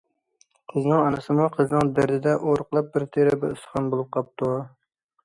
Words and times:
قىزنىڭ 0.71 1.01
ئانىسىمۇ 1.01 1.45
قىزىنىڭ 1.57 1.91
دەردىدە 1.99 2.33
ئورۇقلاپ، 2.47 2.89
بىر 2.97 3.05
تېرە، 3.19 3.37
بىر 3.45 3.55
ئۇستىخان 3.59 3.91
بولۇپ 3.93 4.11
قاپتۇ. 4.19 4.51